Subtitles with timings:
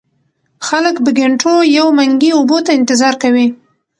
[0.67, 3.53] خلک په ګېنټو يو منګي اوبو ته انتظار کوي ـ